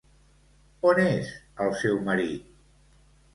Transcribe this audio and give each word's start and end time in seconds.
On 0.91 1.01
és 1.03 1.29
el 1.67 1.75
seu 1.83 2.01
marit? 2.09 2.49